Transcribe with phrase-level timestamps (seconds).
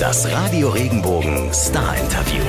[0.00, 2.42] Das Radio Regenbogen Star Interview.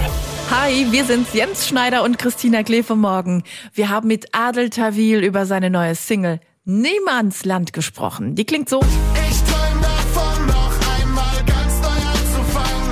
[0.50, 3.44] Hi, wir sind's Jens Schneider und Christina Klee vom Morgen.
[3.74, 8.36] Wir haben mit Adel Tawil über seine neue Single Niemandsland gesprochen.
[8.36, 8.80] Die klingt so.
[8.80, 12.92] Ich träum davon, noch einmal ganz neu anzufangen.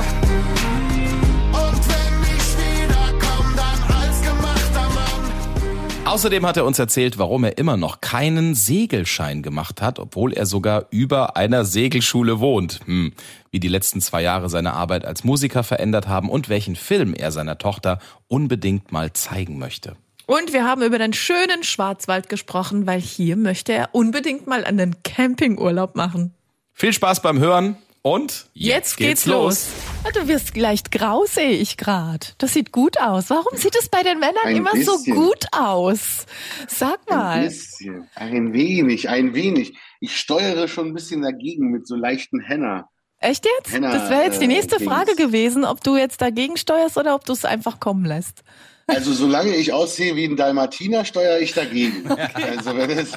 [1.52, 6.06] Und wenn ich wiederkomm, dann als gemachter Mann.
[6.06, 10.46] Außerdem hat er uns erzählt, warum er immer noch keinen Segelschein gemacht hat, obwohl er
[10.46, 12.82] sogar über einer Segelschule wohnt.
[12.86, 13.14] Hm.
[13.54, 17.32] Wie die letzten zwei Jahre seine Arbeit als Musiker verändert haben und welchen Film er
[17.32, 19.96] seiner Tochter unbedingt mal zeigen möchte.
[20.26, 25.04] Und wir haben über den schönen Schwarzwald gesprochen, weil hier möchte er unbedingt mal einen
[25.04, 26.34] Campingurlaub machen.
[26.74, 29.68] Viel Spaß beim Hören und Jetzt, geht's, los.
[30.04, 32.34] Ah, Du wirst leicht grau, sehe ich grad.
[32.40, 33.30] Das sieht gut aus.
[33.30, 35.16] Warum sieht es bei den Männern Ein immer so bisschen.
[35.16, 36.26] gut aus?
[36.68, 37.44] Sag Ein mal.
[37.44, 39.78] bisschen, ein wenig, ein wenig.
[40.00, 42.90] Ich steuere schon ein bisschen dagegen mit so leichten Henna.
[43.24, 43.72] Echt jetzt?
[43.74, 44.90] Henna, Das wäre jetzt die äh, nächste Dings.
[44.92, 48.44] Frage gewesen, ob du jetzt dagegen steuerst oder ob du es einfach kommen lässt.
[48.86, 52.04] Also solange ich aussehe wie ein Dalmatiner, steuere ich dagegen.
[52.34, 53.14] Also wenn es,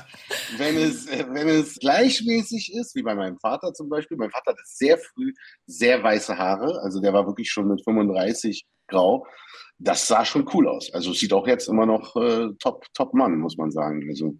[0.58, 4.16] wenn es, äh, wenn es gleichmäßig ist, wie bei meinem Vater zum Beispiel.
[4.16, 5.32] Mein Vater hatte sehr früh
[5.66, 6.80] sehr weiße Haare.
[6.82, 9.26] Also der war wirklich schon mit 35 grau.
[9.78, 10.92] Das sah schon cool aus.
[10.94, 14.06] Also sieht auch jetzt immer noch äh, top, top Mann, muss man sagen.
[14.08, 14.36] Also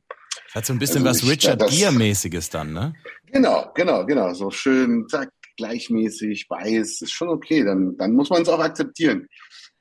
[0.55, 2.95] Hat so ein bisschen Also was ich- Richard das- Gere-mäßiges dann, ne?
[3.33, 4.33] Genau, genau, genau.
[4.33, 7.65] So schön, zack, gleichmäßig, weiß, ist schon okay.
[7.65, 9.27] Dann, dann muss man es auch akzeptieren.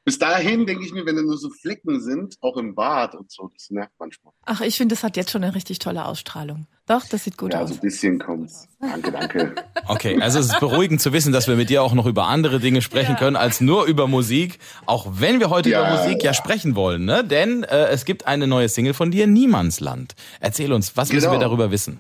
[0.07, 3.31] Bis dahin denke ich mir, wenn da nur so Flecken sind, auch im Bart und
[3.31, 4.33] so, das nervt manchmal.
[4.45, 6.67] Ach, ich finde, das hat jetzt schon eine richtig tolle Ausstrahlung.
[6.85, 7.69] Doch, das sieht gut ja, aus.
[7.69, 8.67] so ein bisschen kommt's.
[8.79, 9.55] Danke, danke.
[9.87, 12.59] Okay, also es ist beruhigend zu wissen, dass wir mit dir auch noch über andere
[12.59, 13.17] Dinge sprechen Ja.
[13.19, 16.33] können als nur über Musik, auch wenn wir heute Ja, über Musik ja, ja.
[16.33, 17.23] sprechen wollen, ne?
[17.23, 20.15] Denn äh, es gibt eine neue Single von dir, Niemandsland.
[20.39, 21.41] Erzähl uns, was müssen wir Genau.
[21.41, 21.99] darüber wissen?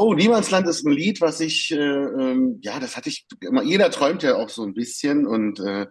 [0.00, 3.26] Oh, Niemandsland ist ein Lied, was ich, äh, ähm, ja, das hatte ich
[3.64, 5.88] jeder träumt ja auch so ein bisschen und äh,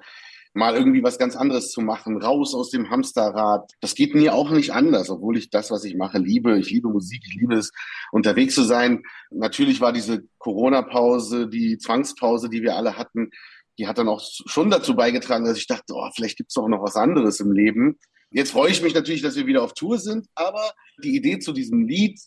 [0.53, 3.69] mal irgendwie was ganz anderes zu machen, raus aus dem Hamsterrad.
[3.81, 6.57] Das geht mir auch nicht anders, obwohl ich das, was ich mache, liebe.
[6.57, 7.73] Ich liebe Musik, ich liebe es,
[8.13, 9.03] unterwegs zu sein.
[9.29, 13.31] Natürlich war diese Corona-Pause, die Zwangspause, die wir alle hatten,
[13.77, 16.81] die hat dann auch schon dazu beigetragen, dass ich dachte, oh, vielleicht gibt's doch noch
[16.81, 17.99] was anderes im Leben.
[18.31, 20.71] Jetzt freue ich mich natürlich, dass wir wieder auf Tour sind, aber
[21.03, 22.17] die Idee zu diesem Lied,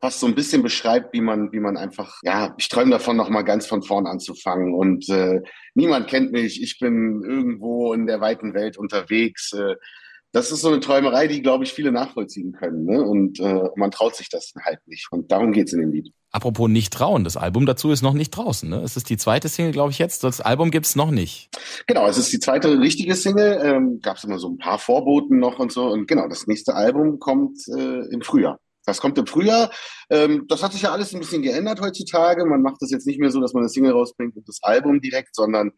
[0.00, 3.28] was so ein bisschen beschreibt, wie man, wie man einfach, ja, ich träume davon, noch
[3.28, 4.74] mal ganz von vorn anzufangen.
[4.74, 5.40] Und äh,
[5.74, 6.62] niemand kennt mich.
[6.62, 9.52] Ich bin irgendwo in der weiten Welt unterwegs.
[9.52, 9.76] Äh,
[10.32, 12.84] das ist so eine Träumerei, die, glaube ich, viele nachvollziehen können.
[12.84, 13.02] Ne?
[13.02, 15.08] Und äh, man traut sich das halt nicht.
[15.10, 16.12] Und darum geht's in dem Lied.
[16.30, 18.82] Apropos nicht trauen, das Album dazu ist noch nicht draußen, ne?
[18.82, 20.22] Es ist die zweite Single, glaube ich, jetzt.
[20.22, 21.48] Das Album gibt's noch nicht.
[21.86, 23.58] Genau, es ist die zweite richtige Single.
[23.64, 25.86] Ähm, Gab es immer so ein paar Vorboten noch und so.
[25.86, 28.58] Und genau, das nächste Album kommt äh, im Frühjahr.
[28.86, 29.70] Das kommt im Frühjahr.
[30.08, 32.46] Ähm, das hat sich ja alles ein bisschen geändert heutzutage.
[32.46, 35.00] Man macht das jetzt nicht mehr so, dass man eine Single rausbringt und das Album
[35.00, 35.72] direkt, sondern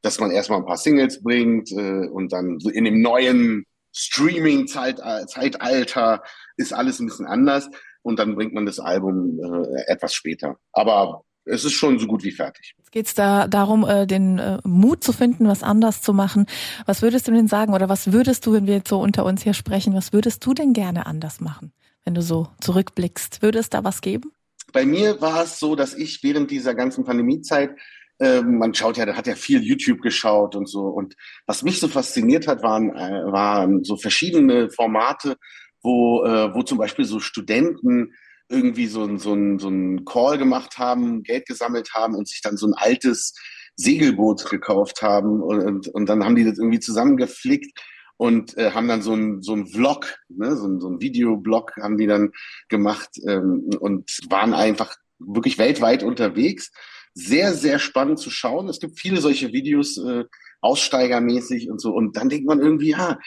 [0.00, 6.22] dass man erstmal ein paar Singles bringt äh, und dann so in dem neuen Streaming-Zeitalter
[6.56, 7.68] ist alles ein bisschen anders
[8.02, 10.56] und dann bringt man das Album äh, etwas später.
[10.72, 12.74] Aber es ist schon so gut wie fertig.
[12.78, 16.46] Jetzt geht's da darum, äh, den äh, Mut zu finden, was anders zu machen.
[16.86, 19.42] Was würdest du denn sagen oder was würdest du, wenn wir jetzt so unter uns
[19.42, 21.72] hier sprechen, was würdest du denn gerne anders machen,
[22.04, 23.42] wenn du so zurückblickst?
[23.42, 24.32] Würde es da was geben?
[24.72, 27.76] bei mir war es so, dass ich während dieser ganzen Pandemiezeit,
[28.20, 30.86] ähm, man schaut ja, da hat ja viel YouTube geschaut und so.
[30.86, 31.14] Und
[31.46, 35.36] was mich so fasziniert hat, waren, äh, waren so verschiedene Formate,
[35.82, 38.14] wo, äh, wo zum Beispiel so Studenten
[38.48, 42.40] irgendwie so ein, so, ein, so ein Call gemacht haben, Geld gesammelt haben und sich
[42.42, 43.34] dann so ein altes
[43.76, 47.80] Segelboot gekauft haben und, und, und dann haben die das irgendwie zusammengeflickt
[48.16, 51.76] und äh, haben dann so ein so ein Vlog, ne, so ein, so ein Videoblog
[51.80, 52.32] haben die dann
[52.68, 56.70] gemacht ähm, und waren einfach wirklich weltweit unterwegs.
[57.14, 58.68] Sehr, sehr spannend zu schauen.
[58.68, 60.24] Es gibt viele solche Videos, äh,
[60.62, 61.92] aussteigermäßig und so.
[61.92, 63.18] Und dann denkt man irgendwie, ja,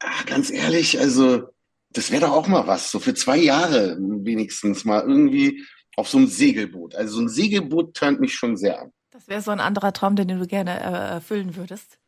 [0.00, 1.44] ah, ganz ehrlich, also
[1.90, 5.64] das wäre doch auch mal was, so für zwei Jahre wenigstens mal irgendwie
[5.96, 6.96] auf so einem Segelboot.
[6.96, 8.92] Also so ein Segelboot turnt mich schon sehr an.
[9.14, 11.98] Das wäre so ein anderer Traum, den du gerne äh, erfüllen würdest.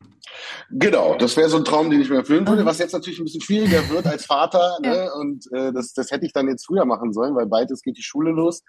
[0.70, 2.66] Genau, das wäre so ein Traum, den ich mir erfüllen würde, Mhm.
[2.66, 4.76] was jetzt natürlich ein bisschen schwieriger wird als Vater.
[4.82, 5.08] Ne?
[5.14, 8.02] Und äh, das, das hätte ich dann jetzt früher machen sollen, weil beides geht die
[8.02, 8.64] Schule los.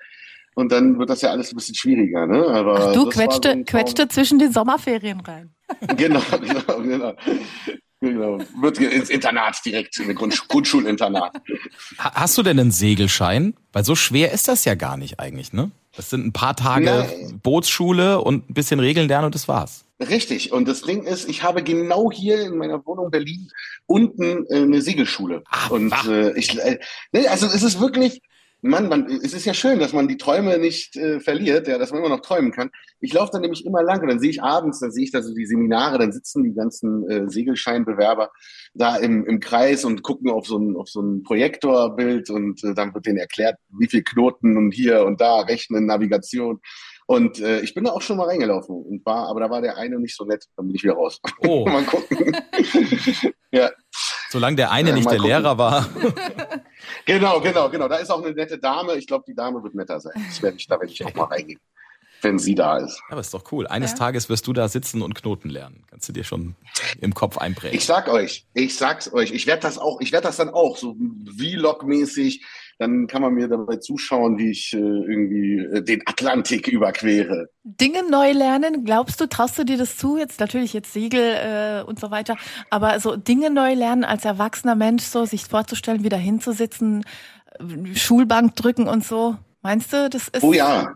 [0.54, 2.28] Und dann wird das ja alles ein bisschen schwieriger.
[2.28, 2.46] Ne?
[2.48, 5.50] Aber Ach, du das war so quetschte, quetschte zwischen den Sommerferien rein.
[5.98, 7.14] Genau, genau, genau.
[8.00, 8.38] genau.
[8.62, 11.36] Wird ins Internat direkt, in eine Grundsch Grundschulinternat.
[11.98, 13.56] Ha- Hast du denn einen Segelschein?
[13.74, 15.72] Weil so schwer ist das ja gar nicht eigentlich, ne?
[15.98, 17.34] Das sind ein paar Tage Nee.
[17.44, 19.84] Bootsschule und ein bisschen Regeln lernen und das war's.
[20.00, 20.52] Richtig.
[20.52, 23.50] Und das Ding ist, ich habe genau hier in meiner Wohnung Berlin
[23.88, 25.44] unten äh, eine Segelschule.
[25.50, 26.08] Ah, und wach.
[26.08, 26.78] äh, ich, äh,
[27.12, 28.22] ne, also es ist wirklich,
[28.62, 31.92] Mann, man, es ist ja schön, dass man die Träume nicht äh, verliert, ja, dass
[31.92, 32.72] man immer noch träumen kann.
[33.00, 35.22] Ich laufe dann nämlich immer lang und dann sehe ich abends, dann sehe ich da
[35.22, 38.32] so die Seminare, dann sitzen die ganzen äh, Segelscheinbewerber
[38.74, 42.74] da im, im Kreis und gucken auf so ein, auf so ein Projektorbild und äh,
[42.74, 46.60] dann wird denen erklärt, wie viel Knoten und hier und da rechnen, Navigation.
[47.10, 49.78] Und äh, ich bin da auch schon mal reingelaufen und war, aber da war der
[49.78, 51.22] eine nicht so nett, dann bin ich wieder raus.
[51.40, 51.66] Oh.
[51.70, 52.36] mal gucken.
[53.52, 53.72] ja.
[54.30, 55.32] Solange der eine Ja, nicht der gucken.
[55.32, 55.90] Lehrer war.
[57.08, 57.88] Genau, genau, genau.
[57.88, 58.96] Da ist auch eine nette Dame.
[58.96, 60.14] Ich glaube, die Dame wird netter sein.
[60.28, 61.60] Das werde ich, da werde ich auch mal reingehen,
[62.22, 63.02] wenn sie da ist.
[63.10, 63.66] Aber ist doch cool.
[63.66, 63.98] Eines Ja.
[63.98, 65.84] Tages wirst du da sitzen und Knoten lernen.
[65.90, 66.56] Kannst du dir schon
[67.02, 67.76] im Kopf einprägen.
[67.78, 70.78] Ich sag euch, ich sag's euch, ich werde das auch, ich werde das dann auch
[70.78, 70.96] so
[71.38, 72.44] Vlog-mäßig.
[72.80, 77.50] Dann kann man mir dabei zuschauen, wie ich äh, irgendwie äh, den Atlantik überquere.
[77.64, 80.18] Dinge neu lernen, glaubst du, traust du dir das zu?
[80.18, 82.36] Jetzt natürlich jetzt Segel äh, und so weiter,
[82.70, 87.04] aber so Dinge neu lernen als erwachsener Mensch, so sich vorzustellen, wieder hinzusitzen,
[87.60, 89.38] äh, Schulbank drücken und so.
[89.64, 90.94] Meinst du, das ist Oh ja,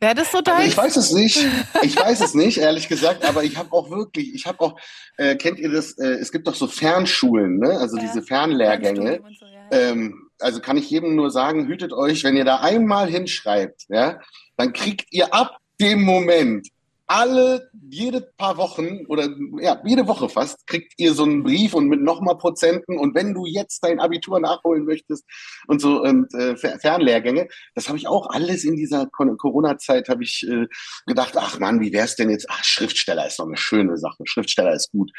[0.00, 0.66] wäre das so Also dein?
[0.66, 1.46] ich weiß es nicht.
[1.82, 3.24] Ich weiß es nicht, ehrlich gesagt.
[3.28, 4.80] Aber ich habe auch wirklich, ich habe auch,
[5.18, 5.92] äh, kennt ihr das?
[5.98, 7.78] Äh, es gibt doch so Fernschulen, ne?
[7.78, 8.02] Also Ja.
[8.02, 9.20] diese Fernlehrgänge.
[9.38, 9.90] So, ja, ja.
[9.90, 14.20] Ähm, also kann ich jedem nur sagen, hütet euch, wenn ihr da einmal hinschreibt, ja,
[14.56, 16.68] dann kriegt ihr ab dem Moment
[17.10, 19.30] alle, jede paar Wochen oder
[19.62, 23.32] ja, jede Woche fast, kriegt ihr so einen Brief und mit nochmal Prozenten und wenn
[23.32, 25.24] du jetzt dein Abitur nachholen möchtest
[25.68, 30.22] und so und äh, Fer- Fernlehrgänge, das habe ich auch alles in dieser Corona-Zeit habe
[30.22, 30.66] ich äh,
[31.06, 32.46] gedacht, ach Mann, wie wär's denn jetzt?
[32.50, 34.18] Ach, Schriftsteller ist doch eine schöne Sache.
[34.24, 35.10] Schriftsteller ist gut.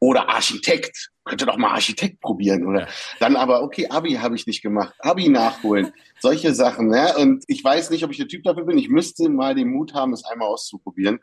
[0.00, 1.10] Oder Architekt.
[1.24, 2.86] Könnte doch mal Architekt probieren, oder?
[3.18, 4.94] Dann aber, okay, Abi habe ich nicht gemacht.
[4.98, 5.92] Abi nachholen.
[6.20, 7.16] Solche Sachen, ja.
[7.16, 8.76] Und ich weiß nicht, ob ich der Typ dafür bin.
[8.76, 11.20] Ich müsste mal den Mut haben, es einmal auszuprobieren.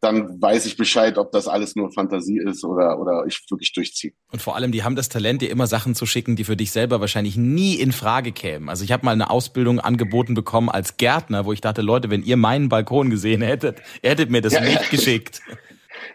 [0.00, 4.12] Dann weiß ich Bescheid, ob das alles nur Fantasie ist oder, oder ich wirklich durchziehe.
[4.32, 6.72] Und vor allem, die haben das Talent, dir immer Sachen zu schicken, die für dich
[6.72, 8.68] selber wahrscheinlich nie in Frage kämen.
[8.68, 12.22] Also ich habe mal eine Ausbildung angeboten bekommen als Gärtner, wo ich dachte, Leute, wenn
[12.22, 14.88] ihr meinen Balkon gesehen hättet, ihr hättet mir das Ja, nicht ja.
[14.90, 15.40] geschickt.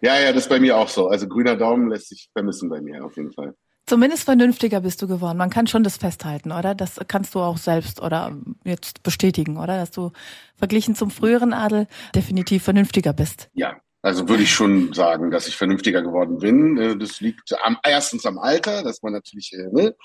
[0.01, 1.07] Ja, ja, das ist bei mir auch so.
[1.07, 3.55] Also grüner Daumen lässt sich vermissen bei mir auf jeden Fall.
[3.85, 5.37] Zumindest vernünftiger bist du geworden.
[5.37, 6.75] Man kann schon das festhalten, oder?
[6.75, 9.77] Das kannst du auch selbst oder jetzt bestätigen, oder?
[9.77, 10.11] Dass du
[10.57, 13.49] verglichen zum früheren Adel definitiv vernünftiger bist.
[13.53, 16.77] Ja, also würde ich schon sagen, dass ich vernünftiger geworden bin.
[16.77, 19.95] Äh, Das liegt am erstens am Alter, dass man natürlich äh, ne,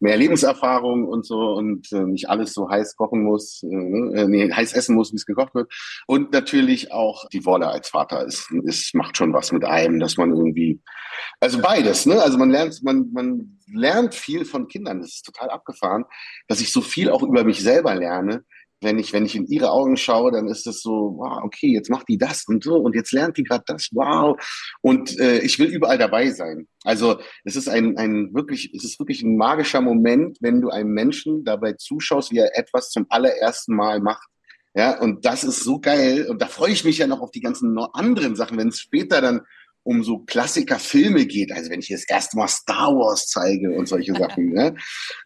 [0.00, 4.72] mehr Lebenserfahrung und so und äh, nicht alles so heiß kochen muss, ne, nee, heiß
[4.72, 5.72] essen muss, wie es gekocht wird.
[6.06, 10.16] Und natürlich auch die Wolle als Vater ist, ist macht schon was mit einem, dass
[10.16, 10.80] man irgendwie,
[11.40, 12.20] also beides, ne?
[12.20, 15.00] Also man lernt, man man lernt viel von Kindern.
[15.00, 16.04] Das ist total abgefahren,
[16.48, 18.44] dass ich so viel auch über mich selber lerne
[18.84, 21.90] wenn ich, wenn ich in ihre Augen schaue, dann ist es so, wow, okay, jetzt
[21.90, 24.38] macht die das und so und jetzt lernt die gerade das, wow.
[24.82, 26.68] Und äh, ich will überall dabei sein.
[26.84, 30.90] Also es ist ein, ein wirklich, es ist wirklich ein magischer Moment, wenn du einem
[30.90, 34.28] Menschen dabei zuschaust, wie er etwas zum allerersten Mal macht.
[34.76, 36.26] Ja, und das ist so geil.
[36.28, 39.20] Und da freue ich mich ja noch auf die ganzen anderen Sachen, wenn es später
[39.20, 39.40] dann
[39.84, 44.14] um so Klassiker-Filme geht, also wenn ich das erste Mal Star Wars zeige und solche
[44.14, 44.74] Sachen, ne?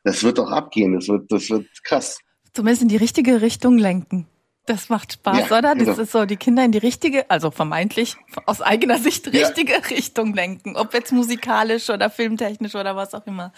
[0.05, 2.19] das wird doch abgehen, das wird, das wird krass.
[2.58, 4.26] Zumindest in die richtige Richtung lenken.
[4.66, 5.76] Das macht Spaß, Ja, oder?
[5.76, 5.93] Das genau.
[6.00, 8.16] ist so, die Kinder in die richtige, also vermeintlich
[8.46, 9.46] aus eigener Sicht Ja.
[9.46, 10.75] richtige Richtung lenken.
[10.76, 13.52] Ob jetzt musikalisch oder filmtechnisch oder was auch immer.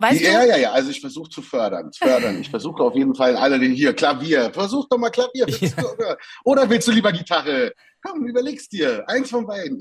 [0.00, 0.48] Weißt ja, du?
[0.48, 2.40] ja, ja, also ich versuche zu fördern, zu fördern.
[2.40, 5.44] Ich versuche auf jeden Fall alle den hier, Klavier, versuch doch mal Klavier.
[5.46, 7.74] Willst du, oder, oder willst du lieber Gitarre?
[8.00, 9.06] Komm, überlegst dir.
[9.10, 9.78] Eins von beiden.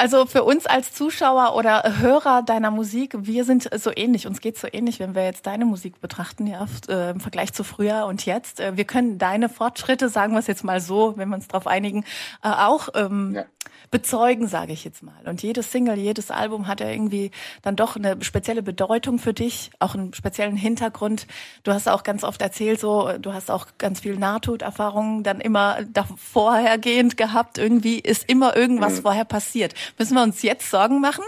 [0.00, 4.28] Also für uns als Zuschauer oder Hörer deiner Musik, wir sind so ähnlich.
[4.28, 7.64] Uns geht's so ähnlich, wenn wir jetzt deine Musik betrachten, ja, äh, im Vergleich zu
[7.64, 8.60] früher und jetzt.
[8.60, 11.66] Äh, wir können deine Fortschritte, sagen wir es jetzt mal so, wenn wir uns darauf
[11.66, 12.04] einigen,
[12.44, 13.44] äh, auch ähm, Ja.
[13.90, 15.14] Bezeugen, sage ich jetzt mal.
[15.26, 17.30] Und jedes Single, jedes Album hat ja irgendwie
[17.62, 21.26] dann doch eine spezielle Bedeutung für dich, auch einen speziellen Hintergrund.
[21.62, 25.78] Du hast auch ganz oft erzählt, so du hast auch ganz viel Nahtoderfahrungen dann immer
[25.90, 27.58] da vorhergehend gehabt.
[27.58, 29.02] Irgendwie ist immer irgendwas Mhm.
[29.02, 29.74] vorher passiert.
[29.98, 31.24] Müssen wir uns jetzt Sorgen machen?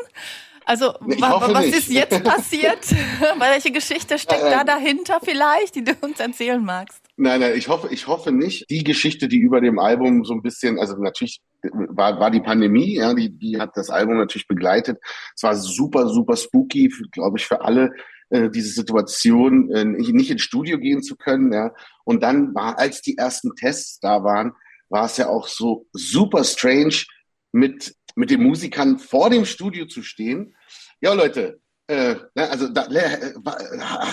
[0.67, 1.77] Also was nicht.
[1.79, 2.79] ist jetzt passiert?
[3.39, 4.67] Welche Geschichte steckt da Ähm.
[4.67, 7.01] dahinter vielleicht, die du uns erzählen magst?
[7.23, 8.65] Nein, nein, ich hoffe, ich hoffe nicht.
[8.71, 12.95] Die Geschichte, die über dem Album so ein bisschen, also natürlich war, war die Pandemie,
[12.95, 14.97] ja, die, die hat das Album natürlich begleitet.
[15.37, 17.93] Es war super, super spooky, glaube ich, für alle,
[18.31, 21.75] äh, diese Situation, äh, nicht ins Studio gehen zu können, ja.
[22.05, 24.53] Und dann war, als die ersten Tests da waren,
[24.89, 27.05] war es ja auch so super strange,
[27.53, 30.57] mit, mit den Musikern vor dem Studio zu stehen.
[31.03, 31.60] Ja, Leute,
[31.91, 33.59] äh, ne, also da äh, war-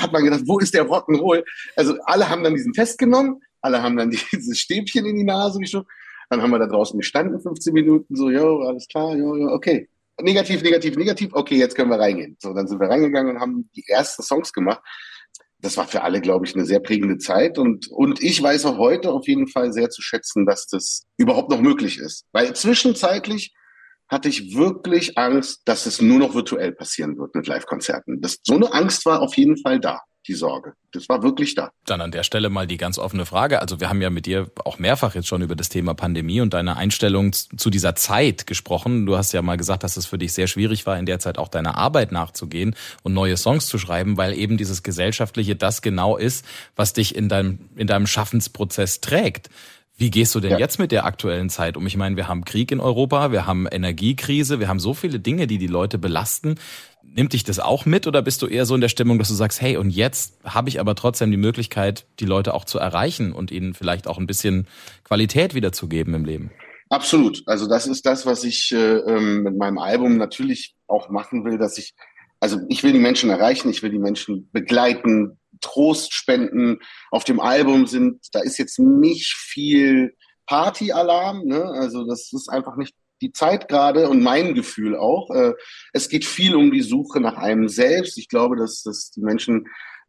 [0.01, 1.43] hat man gedacht, wo ist der Rock'n'Roll?
[1.75, 5.59] Also alle haben dann diesen Test genommen, alle haben dann dieses Stäbchen in die Nase
[5.59, 5.87] geschoben.
[6.29, 9.87] Dann haben wir da draußen gestanden, 15 Minuten, so, jo, alles klar, jo, jo, okay.
[10.19, 12.35] Negativ, negativ, negativ, okay, jetzt können wir reingehen.
[12.41, 14.81] So, dann sind wir reingegangen und haben die ersten Songs gemacht.
[15.59, 17.57] das war für alle, glaube ich, eine sehr prägende Zeit.
[17.57, 21.49] Und, und ich weiß auch heute auf jeden Fall sehr zu schätzen, dass das überhaupt
[21.49, 22.25] noch möglich ist.
[22.31, 23.53] Weil zwischenzeitlich
[24.09, 28.21] hatte ich wirklich Angst, dass es nur noch virtuell passieren wird mit Live-Konzerten.
[28.43, 30.73] So eine Angst war auf jeden Fall da die Sorge.
[30.91, 31.71] Das war wirklich da.
[31.85, 33.61] Dann an der Stelle mal die ganz offene Frage.
[33.61, 36.53] Also wir haben ja mit dir auch mehrfach jetzt schon über das Thema Pandemie und
[36.53, 39.05] deine Einstellung zu dieser Zeit gesprochen.
[39.05, 41.37] Du hast ja mal gesagt, dass es für dich sehr schwierig war, in der Zeit
[41.37, 46.17] auch deiner Arbeit nachzugehen und neue Songs zu schreiben, weil eben dieses Gesellschaftliche das genau
[46.17, 46.45] ist,
[46.75, 49.49] was dich in deinem, in deinem Schaffensprozess trägt.
[49.99, 50.59] Wie gehst du denn ja.
[50.59, 51.87] jetzt mit der aktuellen Zeit um?
[51.87, 55.47] Ich meine, wir haben Krieg in Europa, wir haben Energiekrise, wir haben so viele Dinge,
[55.47, 56.55] die die Leute belasten.
[57.01, 59.33] Nimmt dich das auch mit oder bist du eher so in der Stimmung, dass du
[59.33, 63.33] sagst, hey, und jetzt habe ich aber trotzdem die Möglichkeit, die Leute auch zu erreichen
[63.33, 64.67] und ihnen vielleicht auch ein bisschen
[65.03, 66.51] Qualität wiederzugeben im Leben?
[66.89, 67.41] Absolut.
[67.47, 71.57] Also das ist das, was ich äh, ähm, mit meinem Album natürlich auch machen will,
[71.57, 71.95] dass ich,
[72.39, 76.79] also ich will die Menschen erreichen, ich will die Menschen begleiten, Trost spenden.
[77.11, 81.63] Auf dem Album sind, da ist jetzt nicht viel Partyalarm, ne?
[81.63, 85.29] Also das ist einfach nicht die Zeit gerade und mein Gefühl auch.
[85.31, 85.53] Äh,
[85.93, 88.17] es geht viel um die Suche nach einem selbst.
[88.17, 89.67] Ich glaube, dass, dass die Menschen,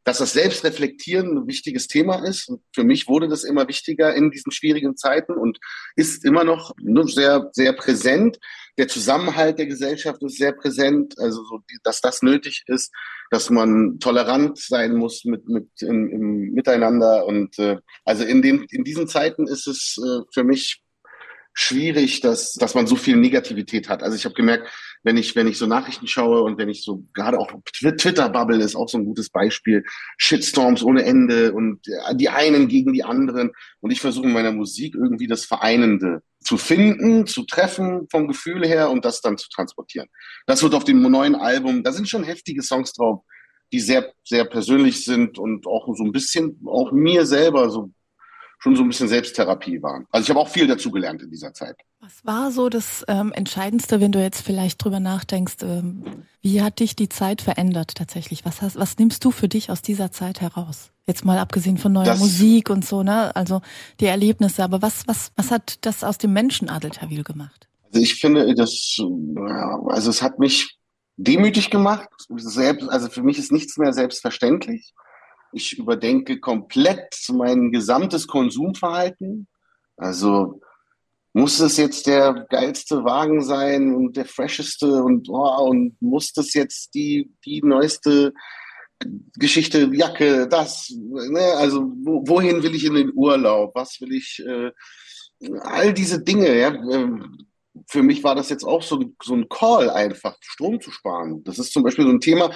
[0.09, 2.49] dass das Selbstreflektieren ein wichtiges Thema ist.
[2.49, 5.59] Und für mich wurde das immer wichtiger in diesen schwierigen Zeiten und
[5.97, 6.73] ist immer noch
[7.09, 8.39] sehr, sehr präsent.
[8.79, 11.15] Der Zusammenhalt der Gesellschaft ist sehr präsent.
[11.19, 12.91] Also, so, dass das nötig ist,
[13.31, 17.27] dass man tolerant sein muss mit, mit im, im Miteinander.
[17.27, 20.81] Und äh, also in den, in diesen Zeiten ist es äh, für mich
[21.61, 24.05] schwierig, dass, dass man so viel Negativität hat.
[24.05, 24.69] Also ich habe gemerkt,
[25.03, 28.77] wenn ich, wenn ich so Nachrichten schaue und wenn ich so, gerade auch Twitter-Bubble ist
[28.77, 29.83] auch so ein gutes Beispiel,
[30.19, 31.81] Shitstorms ohne Ende und
[32.15, 33.51] die einen gegen die anderen.
[33.81, 38.65] Und ich versuche in meiner Musik irgendwie das Vereinende zu finden, zu treffen vom Gefühl
[38.65, 40.07] her und das dann zu transportieren.
[40.47, 43.25] Das wird auf dem neuen Album, da sind schon heftige Songs drauf,
[43.73, 47.91] die sehr, sehr persönlich sind und auch so ein bisschen, auch mir selber so
[48.59, 50.07] schon so ein bisschen Selbsttherapie waren.
[50.11, 51.77] Also ich habe auch viel dazu gelernt in dieser Zeit.
[52.01, 56.81] Was war so das ähm, Entscheidendste, wenn du jetzt vielleicht drüber nachdenkst, ähm, wie hat
[56.81, 58.45] dich die Zeit verändert tatsächlich?
[58.45, 60.91] Was, hast, was nimmst du für dich aus dieser Zeit heraus?
[61.07, 63.35] Jetzt mal abgesehen von neuer das, Musik und so, ne?
[63.35, 63.63] Also
[64.01, 67.69] die Erlebnisse, aber was, was, was hat das aus dem Menschen Adel Tawil gemacht?
[67.85, 68.99] Also ich finde, das,
[69.87, 70.79] also es hat mich
[71.17, 72.09] demütig gemacht.
[72.37, 74.93] Selbst, also für mich ist nichts mehr selbstverständlich.
[75.53, 79.49] Ich überdenke komplett mein gesamtes Konsumverhalten.
[79.97, 80.61] Also
[81.33, 86.55] muss es jetzt der geilste Wagen sein und der fresheste und, oh, und muss das
[86.55, 88.33] jetzt die, die neueste
[89.39, 91.55] Geschichte, Jacke, das, ne?
[91.57, 94.73] also wo, wohin will ich in den Urlaub, was will ich, äh,
[95.63, 97.47] all diese Dinge, ja, ähm,
[97.87, 101.45] für mich war das jetzt auch so, so ein Call einfach, Strom zu sparen.
[101.45, 102.51] Das ist zum Beispiel so ein Thema,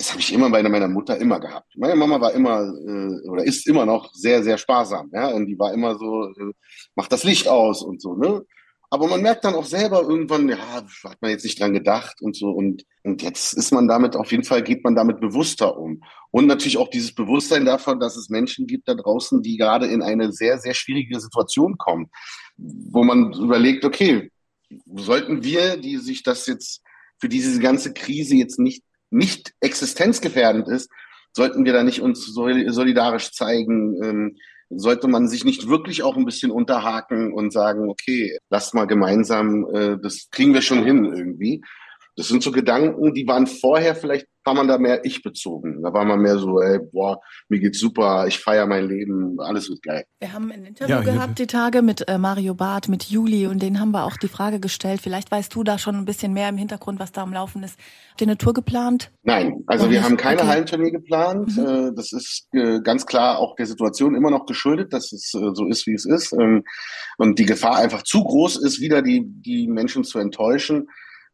[0.00, 1.76] das habe ich immer bei meiner Mutter immer gehabt.
[1.76, 5.58] Meine Mama war immer äh, oder ist immer noch sehr, sehr sparsam, ja, und die
[5.58, 6.52] war immer so, äh,
[6.94, 8.42] macht das Licht aus und so, ne?
[8.88, 10.56] Aber man merkt dann auch selber irgendwann, ja,
[11.04, 12.50] hat man jetzt nicht dran gedacht und so.
[12.50, 16.02] Und, und jetzt ist man damit, auf jeden Fall geht man damit bewusster um.
[16.32, 20.02] Und natürlich auch dieses Bewusstsein davon, dass es Menschen gibt da draußen, die gerade in
[20.02, 22.10] eine sehr, sehr schwierige Situation kommen,
[22.56, 24.32] wo man überlegt, okay,
[24.96, 26.82] sollten wir, die sich das jetzt
[27.20, 30.90] für diese ganze Krise jetzt nicht nicht existenzgefährdend ist,
[31.32, 34.02] sollten wir da nicht uns solidarisch zeigen?
[34.02, 34.36] Ähm,
[34.70, 39.66] sollte man sich nicht wirklich auch ein bisschen unterhaken und sagen, okay, lasst mal gemeinsam,
[39.74, 41.62] äh, das kriegen wir schon hin irgendwie.
[42.16, 45.82] Das sind so Gedanken, die waren vorher vielleicht, war man da mehr ich bezogen.
[45.82, 49.68] Da war man mehr so, ey, boah, mir geht's super, ich feiere mein Leben, alles
[49.68, 50.04] wird geil.
[50.20, 53.60] Wir haben ein Interview ja, gehabt die Tage mit äh, Mario Barth, mit Juli und
[53.62, 56.48] denen haben wir auch die Frage gestellt, vielleicht weißt du da schon ein bisschen mehr
[56.48, 57.78] im Hintergrund, was da am Laufen ist.
[58.10, 59.10] Habt ihr eine Tour geplant?
[59.22, 60.08] Nein, also Noch wir nicht?
[60.08, 60.48] haben keine okay.
[60.48, 61.56] Hallentournee geplant.
[61.56, 61.66] Mhm.
[61.66, 65.50] Äh, das ist äh, ganz klar auch der Situation immer noch geschuldet, dass es äh,
[65.52, 66.32] so ist, wie es ist.
[66.32, 66.64] Ähm,
[67.18, 70.88] und die Gefahr einfach zu groß ist, wieder die, die Menschen zu enttäuschen.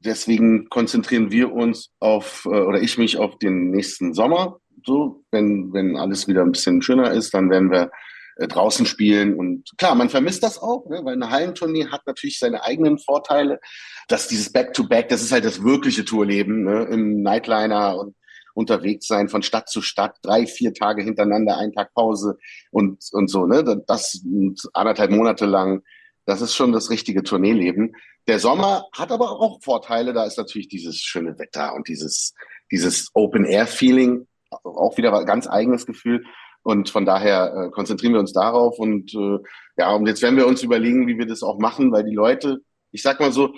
[0.07, 4.61] Deswegen konzentrieren wir uns auf, äh, oder ich mich auf den nächsten Sommer.
[4.85, 7.91] So, wenn, wenn alles wieder ein bisschen schöner ist, dann werden wir
[8.37, 9.35] äh, draußen spielen.
[9.35, 11.01] Und klar, man vermisst das auch, ne?
[11.05, 13.59] weil eine Hallentournee hat natürlich seine eigenen Vorteile.
[14.09, 16.85] Dass dieses Back-to-Back, -Back, das ist halt das wirkliche Tourleben ne?
[16.85, 18.15] im Nightliner und
[18.55, 22.39] unterwegs sein von Stadt zu Stadt, drei, vier Tage hintereinander, ein Tag Pause
[22.71, 23.47] und, und so.
[23.47, 23.83] Ne?
[23.87, 24.23] Das
[24.73, 25.83] anderthalb Monate lang
[26.27, 27.95] das ist schon das richtige Tourneeleben.
[28.27, 30.13] Der Sommer hat aber auch Vorteile.
[30.13, 32.35] Da ist natürlich dieses schöne Wetter und dieses,
[32.71, 36.25] dieses Open-Air-Feeling auch wieder ein ganz eigenes Gefühl.
[36.63, 38.79] Und von daher äh, konzentrieren wir uns darauf.
[38.81, 39.39] Und äh,
[39.79, 42.59] ja, und jetzt werden wir uns überlegen, wie wir das auch machen, weil die Leute,
[42.91, 43.55] ich sag mal so,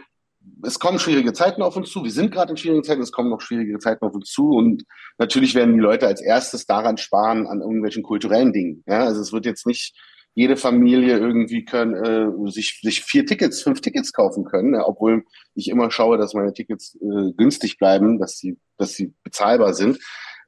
[0.63, 2.05] es kommen schwierige Zeiten auf uns zu.
[2.05, 4.51] Wir sind gerade in schwierigen Zeiten, es kommen noch schwierige Zeiten auf uns zu.
[4.51, 4.85] Und
[5.17, 8.85] natürlich werden die Leute als erstes daran sparen, an irgendwelchen kulturellen Dingen.
[8.87, 9.95] Ja, also es wird jetzt nicht
[10.35, 15.25] jede Familie irgendwie können, äh, sich, sich vier Tickets, fünf Tickets kaufen können, ja, obwohl
[15.55, 19.99] ich immer schaue, dass meine Tickets äh, günstig bleiben, dass sie, dass sie bezahlbar sind,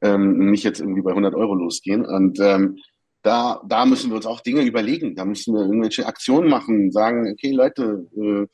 [0.03, 2.05] ähm, nicht jetzt irgendwie bei 100 Euro losgehen.
[2.05, 2.77] Und ähm,
[3.23, 5.15] da, da müssen wir uns auch Dinge überlegen.
[5.15, 8.47] Da müssen wir irgendwelche Aktionen machen, sagen, okay, Leute, äh,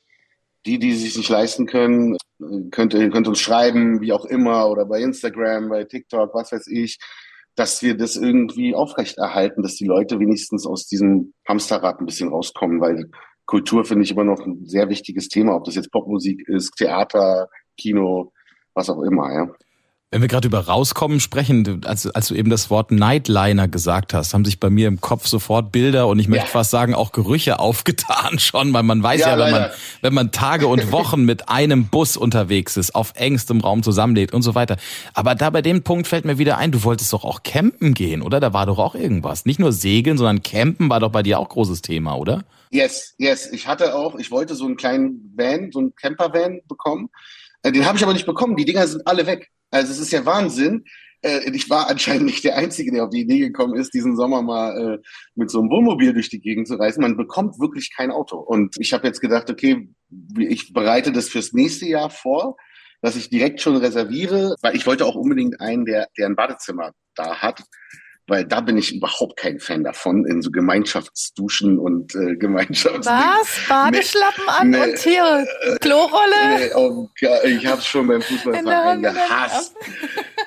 [0.65, 4.69] die, die sich nicht leisten können, äh, könnt, ihr könnt uns schreiben, wie auch immer,
[4.69, 6.99] oder bei Instagram, bei TikTok, was weiß ich,
[7.57, 12.81] dass wir das irgendwie aufrechterhalten, dass die Leute wenigstens aus diesem Hamsterrad ein bisschen rauskommen,
[12.81, 13.11] weil
[13.47, 17.49] Kultur finde ich immer noch ein sehr wichtiges Thema, ob das jetzt Popmusik ist, Theater,
[17.77, 18.33] Kino,
[18.75, 19.49] was auch immer, ja.
[20.13, 24.35] Wenn wir gerade über rauskommen sprechen, als, als du eben das Wort Nightliner gesagt hast,
[24.35, 26.51] haben sich bei mir im Kopf sofort Bilder und ich möchte ja.
[26.51, 29.71] fast sagen auch Gerüche aufgetan schon, weil man weiß ja, ja wenn man
[30.03, 34.43] wenn man Tage und Wochen mit einem Bus unterwegs ist, auf engstem Raum zusammenlebt und
[34.43, 34.77] so weiter.
[35.13, 38.23] Aber da bei dem Punkt fällt mir wieder ein, du wolltest doch auch campen gehen,
[38.23, 38.39] oder?
[38.39, 39.45] Da war doch auch irgendwas.
[39.45, 42.45] Nicht nur segeln, sondern campen war doch bei dir auch großes Thema, oder?
[42.71, 43.51] Yes, yes.
[43.51, 47.09] Ich hatte auch, ich wollte so einen kleinen Van, so einen Campervan bekommen.
[47.63, 48.55] Äh, den habe ich aber nicht bekommen.
[48.55, 49.51] Die Dinger sind alle weg.
[49.77, 50.85] Also es ist ja Wahnsinn.
[51.23, 54.43] Äh, ich war anscheinend nicht der Einzige, der auf die Idee gekommen ist, diesen Sommer
[54.43, 54.99] mal äh,
[55.35, 57.03] mit so einem Wohnmobil durch die Gegend zu reisen.
[57.03, 58.39] Man bekommt wirklich kein Auto.
[58.39, 59.89] Und ich habe jetzt gedacht, okay,
[60.39, 62.57] ich bereite das fürs nächste Jahr vor,
[63.03, 66.93] dass ich direkt schon reserviere, weil ich wollte auch unbedingt einen, der, der ein Badezimmer
[67.15, 67.63] da hat
[68.27, 73.07] weil da bin ich überhaupt kein Fan davon, in so Gemeinschaftsduschen und äh, Gemeinschafts...
[73.07, 73.69] Was?
[73.69, 75.47] Badeschlappen nee, an nee, und hier
[75.81, 76.59] Klorolle?
[76.59, 77.09] Nee, oh,
[77.45, 79.75] ich habe schon beim Fußballverein gehasst.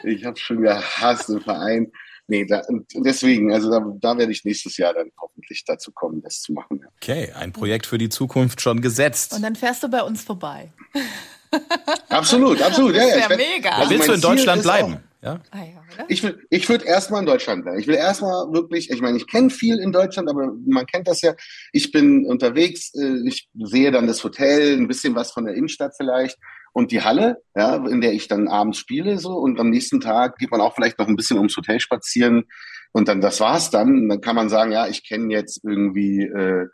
[0.04, 1.92] Ich habe schon gehasst im Verein.
[2.28, 2.62] Nee, da,
[2.94, 6.86] deswegen, also da, da werde ich nächstes Jahr dann hoffentlich dazu kommen, das zu machen.
[6.98, 9.34] Okay, ein Projekt für die Zukunft schon gesetzt.
[9.34, 10.72] Und dann fährst du bei uns vorbei.
[12.10, 12.96] absolut, absolut.
[12.96, 13.70] Das ist ja, ja mega.
[13.72, 14.94] Also willst du in Deutschland bleiben?
[14.94, 15.42] Auch, ja?
[15.52, 17.80] Ah, ja ich will, ich würde erstmal in Deutschland bleiben.
[17.80, 21.22] Ich will erstmal wirklich, ich meine, ich kenne viel in Deutschland, aber man kennt das
[21.22, 21.34] ja.
[21.74, 25.94] Ich bin unterwegs, äh, ich sehe dann das Hotel, ein bisschen was von der Innenstadt
[25.98, 26.38] vielleicht
[26.74, 30.38] und die Halle, ja, in der ich dann abends spiele so und am nächsten Tag
[30.38, 32.46] geht man auch vielleicht noch ein bisschen ums Hotel spazieren
[32.92, 33.90] und dann das war's dann.
[33.90, 36.68] Und dann kann man sagen, ja, ich kenne jetzt irgendwie äh,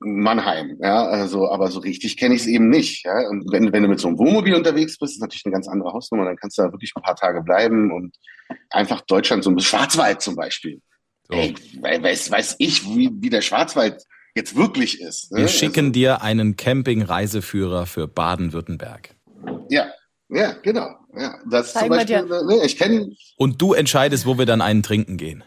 [0.00, 3.28] Mannheim, ja, also, aber so richtig kenne ich es eben nicht, ja.
[3.28, 5.92] Und wenn, wenn du mit so einem Wohnmobil unterwegs bist, ist natürlich eine ganz andere
[5.92, 8.16] Hausnummer, dann kannst du da wirklich ein paar Tage bleiben und
[8.70, 10.80] einfach Deutschland, so ein Schwarzwald zum Beispiel.
[11.28, 11.34] So.
[11.34, 14.02] Ey, weiß, weiß ich, wie, wie der Schwarzwald
[14.34, 15.32] jetzt wirklich ist.
[15.32, 15.40] Ne?
[15.40, 19.14] Wir schicken also, dir einen Camping-Reiseführer für Baden-Württemberg.
[19.68, 19.86] Ja,
[20.28, 20.88] ja, genau.
[21.16, 23.10] Ja, das Zeig zum Beispiel, ne, ich kenne.
[23.36, 25.44] Und du entscheidest, wo wir dann einen trinken gehen.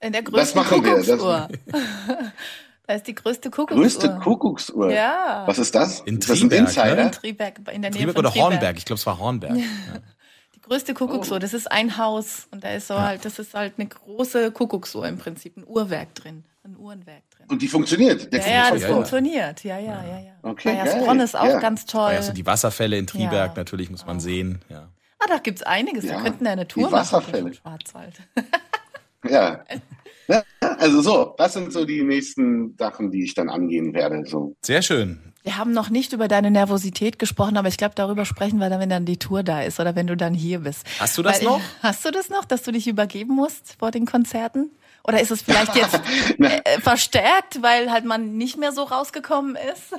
[0.00, 0.96] In der größten das machen wir.
[0.96, 1.48] Das,
[2.90, 3.82] Da ist die größte Kuckucksuhr.
[3.84, 4.90] Größte Kuckucksuhr?
[4.90, 5.44] Ja.
[5.46, 6.00] Was ist das?
[6.00, 7.02] In Triberg, ist das ein Ne?
[7.02, 8.78] In Triberg, in der Nähe Triberg von oder Hornberg.
[8.78, 9.56] Ich glaube, es war Hornberg.
[9.56, 9.64] Ja.
[10.56, 11.38] Die größte Kuckucksuhr, oh.
[11.38, 13.02] das ist ein Haus und da ist so ja.
[13.02, 17.46] halt, das ist halt eine große Kuckucksuhr im Prinzip, ein Uhrwerk drin, ein Uhrenwerk drin.
[17.48, 18.32] Und die funktioniert?
[18.32, 20.32] Der ja, ja, das funktioniert, ja, ja, ja, ja.
[20.42, 22.10] Okay, Bayersbronn ist auch ganz toll.
[22.10, 24.88] Also die Wasserfälle in Triberg natürlich muss man sehen, ja.
[25.20, 26.02] Ah, da gibt's einiges.
[26.06, 27.44] Wir könnten eine Tour die Wasserfälle.
[27.44, 28.14] machen im Schwarzwald.
[29.28, 29.64] ja.
[30.30, 30.42] Ja,
[30.78, 34.24] also so, das sind so die nächsten Sachen, die ich dann angehen werde.
[34.26, 34.54] So.
[34.62, 35.20] Sehr schön.
[35.42, 38.78] Wir haben noch nicht über deine Nervosität gesprochen, aber ich glaube, darüber sprechen wir dann,
[38.78, 40.86] wenn dann die Tour da ist oder wenn du dann hier bist.
[40.98, 41.60] Hast du das Weil, noch?
[41.82, 44.70] Hast du das noch, dass du dich übergeben musst vor den Konzerten?
[45.02, 45.98] Oder ist es vielleicht jetzt
[46.38, 49.94] äh, verstärkt, weil halt man nicht mehr so rausgekommen ist?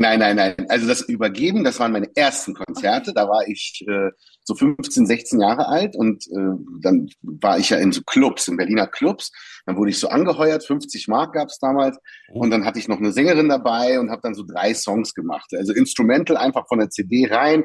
[0.00, 0.54] Nein, nein, nein.
[0.70, 3.12] Also das Übergeben, das waren meine ersten Konzerte.
[3.12, 4.10] Da war ich äh,
[4.44, 8.56] so 15, 16 Jahre alt und äh, dann war ich ja in so Clubs, in
[8.56, 9.30] Berliner Clubs.
[9.66, 11.98] Dann wurde ich so angeheuert, 50 Mark gab's damals
[12.32, 12.40] oh.
[12.40, 15.50] und dann hatte ich noch eine Sängerin dabei und habe dann so drei Songs gemacht.
[15.54, 17.64] Also Instrumental einfach von der CD rein.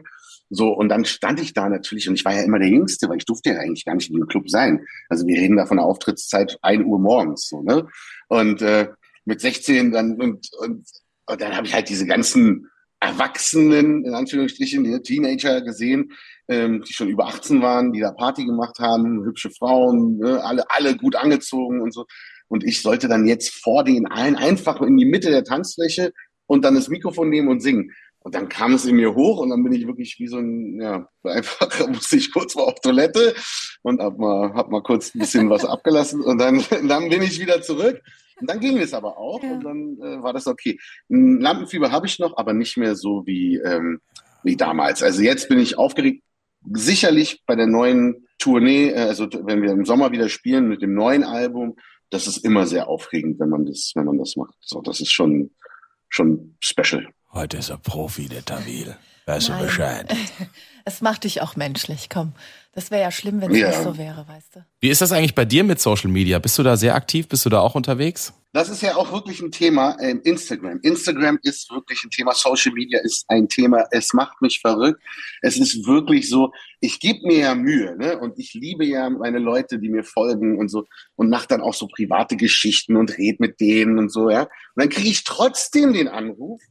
[0.50, 3.18] So, und dann stand ich da natürlich und ich war ja immer der Jüngste, weil
[3.18, 4.86] ich durfte ja eigentlich gar nicht in dem Club sein.
[5.08, 7.88] Also wir reden da von der Auftrittszeit ein Uhr morgens, so, ne?
[8.28, 8.90] Und äh,
[9.24, 10.86] mit 16 dann und, und,
[11.28, 16.14] und dann habe ich halt diese ganzen Erwachsenen, in Anführungsstrichen, die Teenager gesehen,
[16.48, 20.64] ähm, die schon über 18 waren, die da Party gemacht haben, hübsche Frauen, ne, alle,
[20.70, 22.06] alle gut angezogen und so.
[22.48, 26.14] Und ich sollte dann jetzt vor den allen einfach in die Mitte der Tanzfläche
[26.48, 27.92] und dann das Mikrofon nehmen und singen.
[28.20, 30.82] Und dann kam es in mir hoch und dann bin ich wirklich wie so ein,
[30.82, 33.36] ja, einfach musste ich kurz mal auf Toilette
[33.84, 37.40] und hab mal, hab mal kurz ein bisschen was abgelassen und dann, dann bin ich
[37.40, 38.02] wieder zurück.
[38.40, 39.52] Und dann ging es aber auch ja.
[39.52, 40.78] und dann äh, war das okay.
[41.10, 44.02] Ein Lampenfieber habe ich noch, aber nicht mehr so wie, ähm,
[44.44, 45.02] wie damals.
[45.04, 46.24] Also jetzt bin ich aufgeregt,
[46.74, 50.94] sicherlich bei der neuen Tournee, äh, also wenn wir im Sommer wieder spielen mit dem
[50.94, 51.78] neuen Album,
[52.10, 54.56] das ist immer sehr aufregend, wenn man das, wenn man das macht.
[54.62, 55.52] So, das ist schon,
[56.10, 57.08] schon special.
[57.32, 58.96] Heute ist er Profi, der Tawil.
[59.26, 59.66] Weißt du Nein.
[59.66, 60.16] Bescheid?
[60.88, 62.34] Es macht dich auch menschlich, komm.
[62.76, 63.70] Das wäre ja schlimm, wenn es Ja.
[63.70, 64.66] nicht so wäre, weißt du.
[64.82, 66.38] Wie ist das eigentlich bei dir mit Social Media?
[66.40, 67.26] Bist du da sehr aktiv?
[67.30, 68.34] Bist du da auch unterwegs?
[68.52, 70.80] Das ist ja auch wirklich ein Thema, ähm, Instagram.
[70.82, 73.86] Instagram ist wirklich ein Thema, Social Media ist ein Thema.
[73.92, 75.02] Es macht mich verrückt.
[75.42, 78.18] Es ist wirklich so, ich gebe mir ja Mühe, ne?
[78.20, 80.86] Und ich liebe ja meine Leute, die mir folgen und so
[81.16, 84.42] und mache dann auch so private Geschichten und red mit denen und so, ja.
[84.44, 86.62] Und dann kriege ich trotzdem den Anruf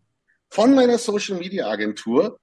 [0.50, 2.38] von meiner Social Media Agentur.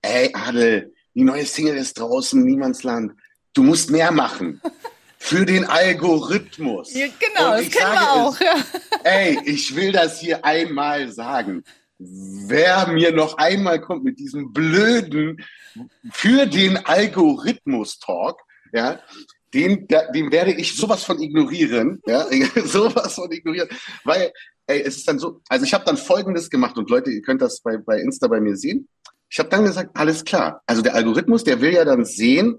[0.00, 3.12] Ey, Adel, die neue Single ist draußen, Niemandsland.
[3.52, 4.60] Du musst mehr machen.
[5.22, 6.94] Für den Algorithmus.
[7.18, 8.40] genau, Und das ich kennen wir auch.
[8.40, 8.54] Ja.
[9.04, 11.62] Ey, ich will das hier einmal sagen.
[11.98, 15.44] Wer mir noch einmal kommt mit diesem blöden
[16.10, 18.40] für den Algorithmus-Talk,
[18.72, 18.98] ja,
[19.52, 22.26] den, den werde ich sowas von ignorieren, ja,
[22.64, 23.68] sowas von ignorieren,
[24.04, 24.32] weil,
[24.66, 27.42] ey, es ist dann so, also ich habe dann Folgendes gemacht und Leute, ihr könnt
[27.42, 28.88] das bei, bei Insta bei mir sehen.
[29.30, 30.62] Ich habe dann gesagt, alles klar.
[30.66, 32.58] Also der Algorithmus, der will ja dann sehen,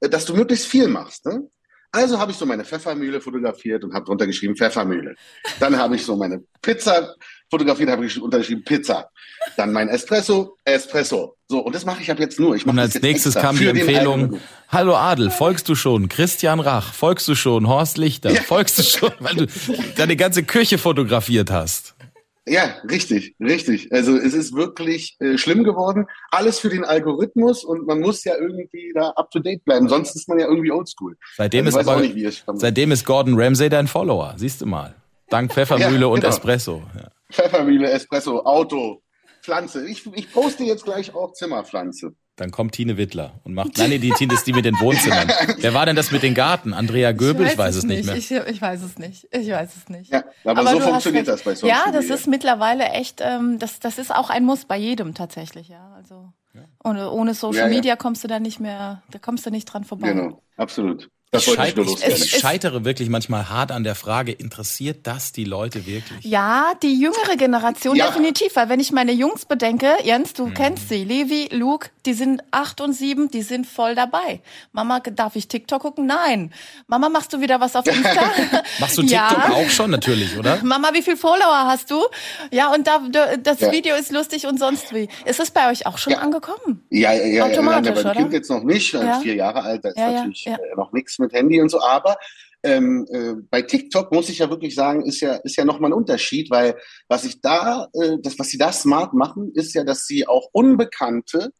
[0.00, 1.48] äh, dass du möglichst viel machst, ne?
[1.94, 5.14] Also habe ich so meine Pfeffermühle fotografiert und habe drunter geschrieben Pfeffermühle.
[5.60, 7.14] Dann habe ich so meine Pizza
[7.50, 9.10] fotografiert, habe ich untergeschrieben Pizza.
[9.58, 11.36] Dann mein Espresso, Espresso.
[11.48, 12.56] So, und das mache ich ab jetzt nur.
[12.56, 16.08] Ich Und als nächstes kam die Empfehlung, hallo Adel, folgst du schon?
[16.08, 17.68] Christian Rach, folgst du schon?
[17.68, 19.12] Horst Lichter, folgst du schon?
[19.20, 19.46] Weil du
[19.96, 21.91] deine ganze Küche fotografiert hast.
[22.46, 23.92] Ja, richtig, richtig.
[23.92, 26.06] Also es ist wirklich äh, schlimm geworden.
[26.30, 29.88] Alles für den Algorithmus und man muss ja irgendwie da up to date bleiben.
[29.88, 31.16] Sonst ist man ja irgendwie oldschool.
[31.36, 34.34] Seitdem Also ist aber, nicht, seitdem ist Gordon Ramsay dein Follower.
[34.36, 34.94] Siehst du mal.
[35.28, 36.28] Dank Pfeffermühle Ja, und genau.
[36.28, 36.82] Espresso.
[36.96, 37.10] Ja.
[37.32, 39.02] Pfeffermühle, Espresso, Auto,
[39.42, 39.86] Pflanze.
[39.86, 42.14] Ich, ich poste jetzt gleich auch Zimmerpflanze.
[42.36, 45.30] Dann kommt Tine Wittler und macht, nein, nee, die Tine ist die mit den Wohnzimmern.
[45.58, 46.72] Wer war denn das mit den Garten?
[46.72, 47.46] Andrea Göbel?
[47.46, 48.16] Ich weiß es nicht mehr.
[48.16, 49.28] Ich, ich weiß es nicht.
[49.30, 50.10] Ich weiß es nicht.
[50.10, 51.34] Ja, aber, so du hast funktioniert recht.
[51.38, 52.14] das bei Social Ja, das Media.
[52.16, 55.92] ist mittlerweile echt, ähm, das, das ist auch ein Muss bei jedem tatsächlich, ja.
[55.94, 56.32] Also
[56.82, 57.74] ohne, ohne Social Ja, ja.
[57.76, 60.12] Media kommst du da nicht mehr, da kommst du nicht dran vorbei.
[60.14, 61.10] Genau, absolut.
[61.34, 65.44] Das Ich, wollte ich ich, scheitere wirklich manchmal hart an der Frage, interessiert das die
[65.44, 66.22] Leute wirklich?
[66.26, 68.08] Ja, die jüngere Generation Ja.
[68.08, 70.36] definitiv, weil wenn ich meine Jungs bedenke, Jens, Mhm.
[70.36, 74.42] du kennst sie, Levi, Luke, die sind acht und sieben, die sind voll dabei.
[74.72, 76.04] Mama, darf ich TikTok gucken?
[76.04, 76.52] Nein.
[76.86, 78.30] Mama, machst du wieder was auf Insta?
[78.78, 79.52] Machst du TikTok ja.
[79.54, 80.58] auch schon natürlich, oder?
[80.62, 82.02] Mama, wie viel Follower hast du?
[82.50, 83.72] Ja, und da, da das Ja.
[83.72, 85.08] Video ist lustig und sonst wie.
[85.24, 86.18] Ist es bei euch auch schon Ja.
[86.18, 86.84] angekommen?
[86.90, 88.14] Ja, ja, ja, Automatisch, dem oder?
[88.16, 89.20] Kind jetzt noch nicht, er Ja.
[89.20, 90.56] vier Jahre alt, da ist natürlich ja.
[90.56, 92.16] äh, noch nichts mit Handy und so, aber
[92.64, 95.88] ähm, äh, bei TikTok muss ich ja wirklich sagen, ist ja ist ja noch mal
[95.88, 96.76] ein Unterschied, weil
[97.08, 100.48] was ich da, äh, das was sie da smart machen, ist ja, dass sie auch
[100.52, 101.52] Unbekannte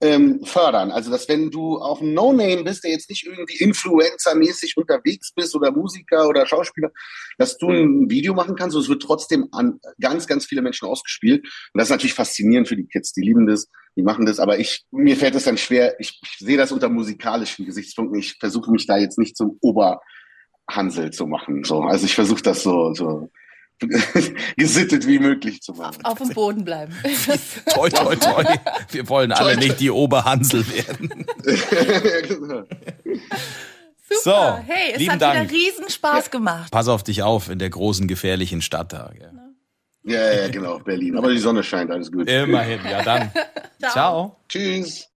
[0.00, 0.90] ähm, fördern.
[0.90, 5.54] Also dass wenn du auch ein No-Name bist, der jetzt nicht irgendwie Influencer-mäßig unterwegs bist
[5.54, 6.90] oder Musiker oder Schauspieler,
[7.38, 10.86] dass du ein Video machen kannst und es wird trotzdem an ganz, ganz viele Menschen
[10.86, 11.44] ausgespielt.
[11.44, 14.58] Und das ist natürlich faszinierend für die Kids, die lieben das, die machen das, aber
[14.58, 18.18] ich, mir fällt es dann schwer, ich, ich sehe das unter musikalischen Gesichtspunkten.
[18.18, 21.64] Ich versuche mich da jetzt nicht zum Oberhansel zu machen.
[21.64, 21.80] So.
[21.80, 23.30] Also ich versuche das so, so
[24.56, 26.04] gesittet wie möglich zu machen.
[26.04, 26.94] Auf dem Boden bleiben.
[27.74, 28.44] Toi, toi, toi.
[28.90, 31.26] Wir wollen alle nicht die Oberhansel werden.
[34.08, 34.16] Super.
[34.22, 34.32] So,
[34.66, 35.50] hey, es lieben hat Dank.
[35.50, 36.70] wieder riesen Spaß gemacht.
[36.70, 39.10] Pass auf dich auf in der großen, gefährlichen Stadt da.
[39.12, 39.32] gell?
[40.04, 41.18] ja, ja, genau, Berlin.
[41.18, 42.28] Aber die Sonne scheint, alles gut.
[42.28, 43.32] Immerhin, ja dann.
[43.80, 44.36] Ciao.
[44.48, 45.08] Tschüss.